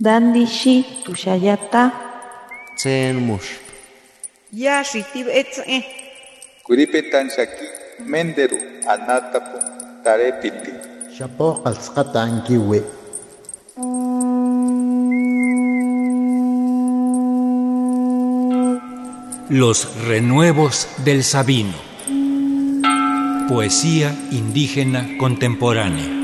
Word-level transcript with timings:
Dandishi 0.00 1.04
tushayata. 1.04 1.92
Tsen 2.76 3.14
mush. 3.22 3.62
Ya 4.50 4.82
shitib 4.82 5.28
etze. 5.30 5.86
Kuripetan 6.66 7.30
shaki 7.30 7.66
menderu 8.02 8.58
anatapu 8.90 9.58
tarepiti. 10.02 10.72
Shapo 11.14 11.62
qalsqata 11.62 12.22
ankiwi. 12.26 12.82
Los 19.50 19.78
renuevos 20.08 20.88
del 21.04 21.22
Sabino. 21.22 21.78
Poesía 23.48 24.10
indígena 24.32 25.06
contemporánea. 25.18 26.23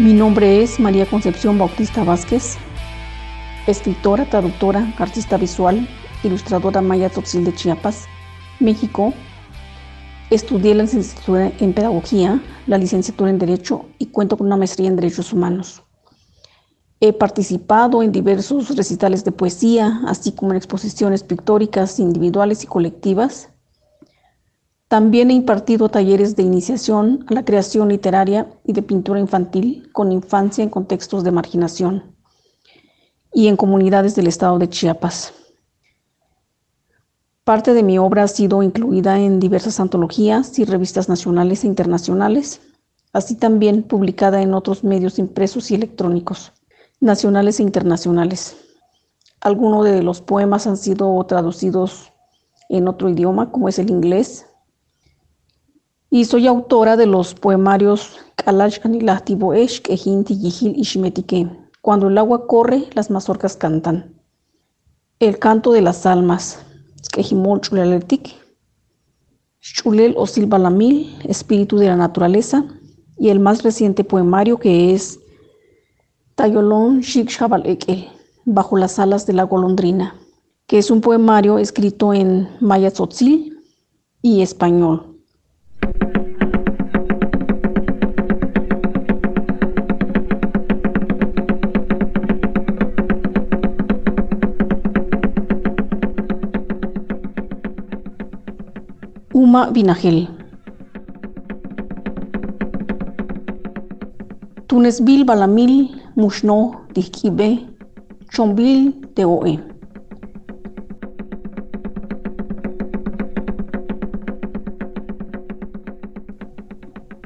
Mi 0.00 0.14
nombre 0.14 0.62
es 0.62 0.80
María 0.80 1.04
Concepción 1.04 1.58
Bautista 1.58 2.04
Vázquez, 2.04 2.56
escritora, 3.66 4.24
traductora, 4.24 4.94
artista 4.96 5.36
visual, 5.36 5.86
ilustradora 6.24 6.80
maya 6.80 7.10
Tzotzil 7.10 7.44
de 7.44 7.54
Chiapas, 7.54 8.06
México. 8.60 9.12
Estudié 10.30 10.74
la 10.74 10.84
licenciatura 10.84 11.52
en 11.60 11.74
Pedagogía, 11.74 12.42
la 12.66 12.78
licenciatura 12.78 13.28
en 13.28 13.38
Derecho 13.38 13.90
y 13.98 14.06
cuento 14.06 14.38
con 14.38 14.46
una 14.46 14.56
maestría 14.56 14.88
en 14.88 14.96
Derechos 14.96 15.34
Humanos. 15.34 15.82
He 17.00 17.12
participado 17.12 18.02
en 18.02 18.10
diversos 18.10 18.74
recitales 18.74 19.22
de 19.22 19.32
poesía, 19.32 20.00
así 20.06 20.32
como 20.32 20.52
en 20.52 20.56
exposiciones 20.56 21.22
pictóricas 21.24 22.00
individuales 22.00 22.64
y 22.64 22.66
colectivas. 22.66 23.50
También 24.90 25.30
he 25.30 25.34
impartido 25.34 25.88
talleres 25.88 26.34
de 26.34 26.42
iniciación 26.42 27.24
a 27.28 27.34
la 27.34 27.44
creación 27.44 27.90
literaria 27.90 28.50
y 28.64 28.72
de 28.72 28.82
pintura 28.82 29.20
infantil 29.20 29.88
con 29.92 30.10
infancia 30.10 30.64
en 30.64 30.68
contextos 30.68 31.22
de 31.22 31.30
marginación 31.30 32.16
y 33.32 33.46
en 33.46 33.56
comunidades 33.56 34.16
del 34.16 34.26
estado 34.26 34.58
de 34.58 34.68
Chiapas. 34.68 35.32
Parte 37.44 37.72
de 37.72 37.84
mi 37.84 37.98
obra 37.98 38.24
ha 38.24 38.26
sido 38.26 38.64
incluida 38.64 39.20
en 39.20 39.38
diversas 39.38 39.78
antologías 39.78 40.58
y 40.58 40.64
revistas 40.64 41.08
nacionales 41.08 41.62
e 41.62 41.68
internacionales, 41.68 42.60
así 43.12 43.36
también 43.36 43.84
publicada 43.84 44.42
en 44.42 44.54
otros 44.54 44.82
medios 44.82 45.20
impresos 45.20 45.70
y 45.70 45.76
electrónicos, 45.76 46.52
nacionales 46.98 47.60
e 47.60 47.62
internacionales. 47.62 48.56
Algunos 49.40 49.84
de 49.84 50.02
los 50.02 50.20
poemas 50.20 50.66
han 50.66 50.76
sido 50.76 51.24
traducidos 51.26 52.12
en 52.68 52.88
otro 52.88 53.08
idioma, 53.08 53.52
como 53.52 53.68
es 53.68 53.78
el 53.78 53.88
inglés, 53.88 54.46
y 56.10 56.24
soy 56.24 56.48
autora 56.48 56.96
de 56.96 57.06
los 57.06 57.34
poemarios. 57.34 58.18
Cuando 61.80 62.08
el 62.08 62.18
agua 62.18 62.46
corre, 62.46 62.84
las 62.94 63.10
mazorcas 63.10 63.56
cantan. 63.56 64.20
El 65.20 65.38
canto 65.38 65.72
de 65.72 65.82
las 65.82 66.06
almas, 66.06 66.58
Chulel 69.60 70.14
o 70.16 70.26
Silbalamil, 70.26 71.18
Espíritu 71.24 71.76
de 71.78 71.86
la 71.86 71.96
Naturaleza, 71.96 72.64
y 73.16 73.28
el 73.28 73.38
más 73.38 73.62
reciente 73.62 74.02
poemario 74.02 74.58
que 74.58 74.94
es 74.94 75.20
Tayolon 76.34 77.00
Shik 77.00 77.28
Shabal 77.28 77.66
Ekel, 77.66 78.08
Bajo 78.46 78.78
las 78.78 78.98
alas 78.98 79.26
de 79.26 79.34
la 79.34 79.42
golondrina, 79.42 80.16
que 80.66 80.78
es 80.78 80.90
un 80.90 81.02
poemario 81.02 81.58
escrito 81.58 82.14
en 82.14 82.48
maya 82.60 82.90
tzotzil 82.90 83.58
y 84.22 84.40
español. 84.40 85.09
Uma 99.50 99.68
Vinagel. 99.68 100.28
Tunesbil 104.68 105.24
Balamil 105.24 105.90
Mushno 106.14 106.86
Dikibe 106.94 107.58
Chombil 108.30 108.92
Teoe. 109.12 109.58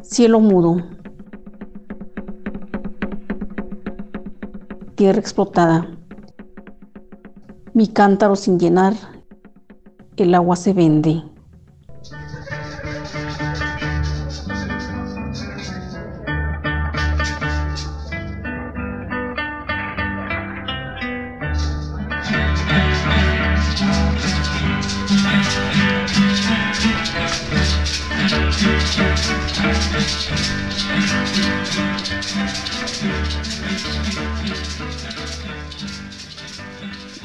Cielo 0.01 0.41
mudo. 0.41 0.81
Tierra 4.95 5.21
explotada. 5.21 5.87
Mi 7.75 7.87
cántaro 7.89 8.35
sin 8.35 8.59
llenar. 8.59 8.95
El 10.17 10.35
agua 10.35 10.57
se 10.57 10.73
vende. 10.73 11.34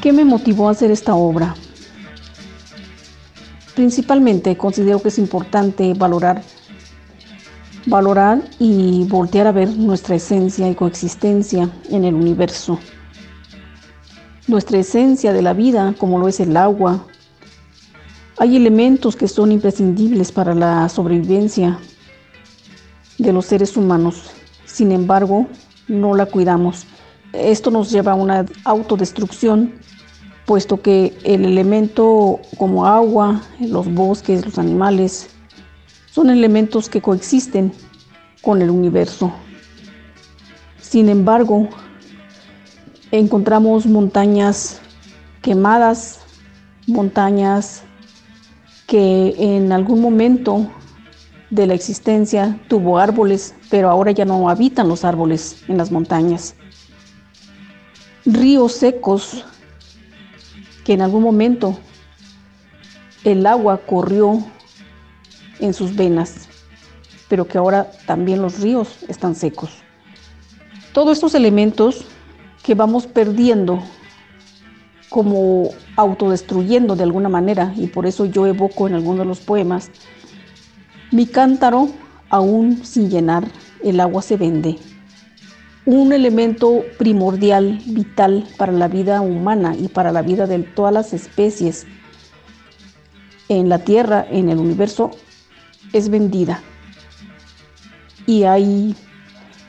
¿Qué 0.10 0.14
me 0.14 0.26
motivó 0.26 0.68
a 0.68 0.72
hacer 0.72 0.90
esta 0.90 1.14
obra? 1.14 1.54
Principalmente 3.76 4.58
considero 4.58 5.00
que 5.04 5.10
es 5.10 5.20
importante 5.20 5.94
valorar, 5.94 6.42
valorar 7.86 8.42
y 8.58 9.06
voltear 9.08 9.46
a 9.46 9.52
ver 9.52 9.70
nuestra 9.70 10.16
esencia 10.16 10.68
y 10.68 10.74
coexistencia 10.74 11.70
en 11.92 12.06
el 12.06 12.16
universo. 12.16 12.80
Nuestra 14.48 14.80
esencia 14.80 15.32
de 15.32 15.44
la 15.44 15.54
vida, 15.54 15.94
como 16.00 16.18
lo 16.18 16.28
es 16.28 16.40
el 16.40 16.58
agua. 16.58 17.06
Hay 18.40 18.56
elementos 18.56 19.16
que 19.16 19.28
son 19.28 19.52
imprescindibles 19.52 20.32
para 20.32 20.56
la 20.56 20.90
sobrevivencia 20.90 21.78
de 23.20 23.32
los 23.32 23.46
seres 23.46 23.78
humanos. 23.78 24.32
Sin 24.66 24.92
embargo, 24.92 25.46
no 25.88 26.16
la 26.16 26.26
cuidamos. 26.26 26.88
Esto 27.34 27.70
nos 27.70 27.92
lleva 27.92 28.14
a 28.14 28.16
una 28.16 28.46
autodestrucción, 28.64 29.74
puesto 30.46 30.82
que 30.82 31.16
el 31.24 31.46
elemento 31.46 32.40
como 32.58 32.88
agua, 32.88 33.44
los 33.60 33.94
bosques, 33.94 34.44
los 34.44 34.58
animales, 34.58 35.30
son 36.12 36.32
elementos 36.32 36.90
que 36.90 37.02
coexisten 37.02 37.72
con 38.42 38.64
el 38.64 38.72
universo. 38.72 39.32
Sin 40.82 41.08
embargo, 41.08 41.70
encontramos 43.12 43.86
montañas 43.86 44.82
quemadas, 45.44 46.22
montañas 46.88 47.84
que 48.88 49.36
en 49.38 49.72
algún 49.72 50.02
momento 50.02 50.68
de 51.52 51.68
la 51.68 51.76
existencia 51.76 52.60
tuvo 52.68 52.98
árboles, 52.98 53.54
pero 53.70 53.92
ahora 53.92 54.12
ya 54.12 54.26
no 54.26 54.50
habitan 54.50 54.88
los 54.88 55.06
árboles 55.06 55.64
en 55.68 55.78
las 55.78 55.92
montañas 55.92 56.56
ríos 58.34 58.74
secos 58.74 59.46
que 60.84 60.94
en 60.94 61.02
algún 61.02 61.24
momento 61.24 61.78
el 63.24 63.46
agua 63.46 63.78
corrió 63.86 64.44
en 65.60 65.74
sus 65.74 65.96
venas, 65.96 66.48
pero 67.28 67.48
que 67.48 67.58
ahora 67.58 67.92
también 68.06 68.42
los 68.42 68.60
ríos 68.60 69.04
están 69.08 69.36
secos. 69.36 69.72
Todos 70.94 71.18
estos 71.18 71.36
elementos 71.36 72.06
que 72.64 72.76
vamos 72.76 73.08
perdiendo 73.08 73.84
como 75.10 75.70
autodestruyendo 75.96 76.96
de 76.96 77.04
alguna 77.04 77.30
manera, 77.30 77.74
y 77.76 77.88
por 77.88 78.06
eso 78.06 78.26
yo 78.26 78.46
evoco 78.46 78.88
en 78.88 78.94
algunos 78.94 79.20
de 79.20 79.26
los 79.26 79.40
poemas, 79.40 79.92
mi 81.12 81.26
cántaro 81.26 81.90
aún 82.30 82.86
sin 82.86 83.10
llenar, 83.10 83.48
el 83.84 84.00
agua 84.00 84.22
se 84.22 84.38
vende. 84.38 84.78
Un 85.86 86.14
elemento 86.14 86.84
primordial, 86.98 87.82
vital 87.86 88.46
para 88.58 88.72
la 88.72 88.88
vida 88.88 89.22
humana 89.22 89.76
y 89.76 89.88
para 89.88 90.12
la 90.12 90.22
vida 90.22 90.46
de 90.46 90.60
todas 90.60 90.94
las 90.94 91.14
especies 91.14 91.88
en 93.48 93.70
la 93.70 93.80
Tierra, 93.80 94.26
en 94.30 94.50
el 94.50 94.60
universo, 94.60 95.12
es 95.94 96.10
vendida. 96.10 96.62
Y 98.28 98.44
hay 98.44 98.96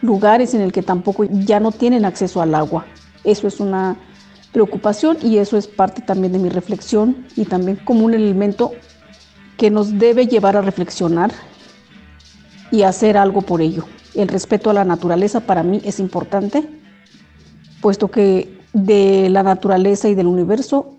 lugares 0.03 0.55
en 0.55 0.61
el 0.61 0.73
que 0.73 0.83
tampoco 0.83 1.25
ya 1.25 1.61
no 1.61 1.73
tienen 1.73 2.05
acceso 2.05 2.43
al 2.43 2.55
agua. 2.55 2.87
Eso 3.25 3.49
es 3.49 3.61
una 3.61 3.97
preocupación 4.53 5.17
y 5.23 5.39
eso 5.39 5.57
es 5.57 5.67
parte 5.67 6.03
también 6.03 6.33
de 6.33 6.39
mi 6.39 6.49
reflexión 6.49 7.27
y 7.37 7.45
también 7.45 7.77
como 7.77 8.05
un 8.05 8.15
elemento 8.15 8.73
que 9.57 9.71
nos 9.71 9.99
debe 9.99 10.27
llevar 10.27 10.57
a 10.57 10.63
reflexionar 10.63 11.31
y 12.71 12.83
hacer 12.83 13.17
algo 13.17 13.43
por 13.43 13.61
ello. 13.61 13.85
El 14.15 14.29
respeto 14.29 14.71
a 14.71 14.75
la 14.75 14.85
naturaleza 14.85 15.41
para 15.41 15.63
mí 15.63 15.81
es 15.85 16.01
importante, 16.01 16.69
puesto 17.81 18.11
que 18.11 18.59
de 18.73 19.29
la 19.31 19.43
naturaleza 19.43 20.09
y 20.09 20.15
del 20.15 20.27
universo 20.27 20.97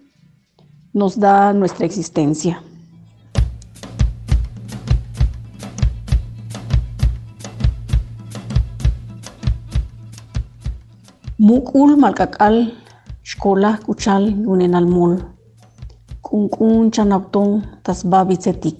nos 0.93 1.19
da 1.19 1.53
nuestra 1.53 1.85
existencia. 1.85 2.61
Mukul 11.37 11.97
malkakal 11.97 12.73
Shkola 13.23 13.79
kuchal 13.85 14.29
yunen 14.43 14.75
almol. 14.75 15.17
Kunkun 16.21 16.91
chanapton 16.91 17.63
tasbabitzetik. 17.83 18.77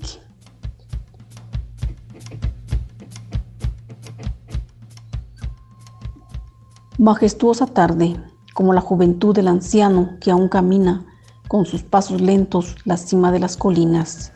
Majestuosa 7.01 7.65
tarde, 7.65 8.15
como 8.53 8.74
la 8.74 8.81
juventud 8.81 9.33
del 9.33 9.48
anciano 9.48 10.19
que 10.21 10.30
aún 10.30 10.48
camina 10.50 11.03
con 11.48 11.65
sus 11.65 11.81
pasos 11.81 12.21
lentos 12.21 12.75
la 12.86 12.95
cima 12.95 13.31
de 13.31 13.39
las 13.39 13.57
colinas. 13.57 14.31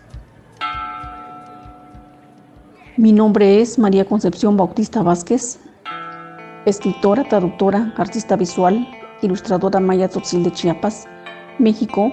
Mi 2.97 3.11
nombre 3.11 3.61
es 3.61 3.77
María 3.77 4.05
Concepción 4.05 4.57
Bautista 4.57 5.03
Vázquez, 5.03 5.59
escritora, 6.65 7.29
traductora, 7.29 7.93
artista 7.97 8.35
visual, 8.35 8.87
ilustradora 9.21 9.79
Maya 9.79 10.09
Tzotzil 10.09 10.43
de 10.43 10.51
Chiapas, 10.51 11.05
México. 11.59 12.11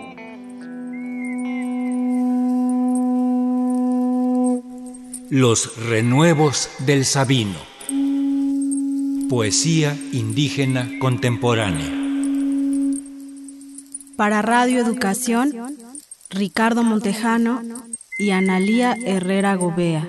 Los 5.30 5.82
renuevos 5.88 6.68
del 6.84 7.06
Sabino. 7.06 7.71
Poesía 9.32 9.96
indígena 10.12 10.90
contemporánea. 11.00 11.90
Para 14.14 14.42
Radio 14.42 14.78
Educación, 14.78 15.54
Ricardo 16.28 16.82
Montejano 16.82 17.62
y 18.18 18.32
Analía 18.32 18.94
Herrera 19.06 19.54
Gobea. 19.54 20.06